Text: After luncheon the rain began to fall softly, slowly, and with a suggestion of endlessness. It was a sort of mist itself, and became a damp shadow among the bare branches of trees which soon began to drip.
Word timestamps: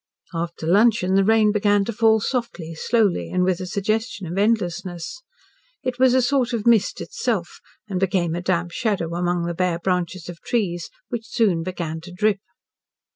After 0.33 0.65
luncheon 0.65 1.13
the 1.13 1.23
rain 1.23 1.51
began 1.51 1.85
to 1.85 1.93
fall 1.93 2.19
softly, 2.19 2.73
slowly, 2.73 3.29
and 3.29 3.43
with 3.43 3.59
a 3.59 3.67
suggestion 3.67 4.25
of 4.25 4.35
endlessness. 4.35 5.21
It 5.83 5.99
was 5.99 6.15
a 6.15 6.23
sort 6.23 6.53
of 6.53 6.65
mist 6.65 7.01
itself, 7.01 7.59
and 7.87 7.99
became 7.99 8.33
a 8.33 8.41
damp 8.41 8.71
shadow 8.71 9.13
among 9.13 9.45
the 9.45 9.53
bare 9.53 9.77
branches 9.77 10.27
of 10.27 10.41
trees 10.41 10.89
which 11.09 11.27
soon 11.29 11.61
began 11.61 12.01
to 12.01 12.11
drip. 12.11 12.39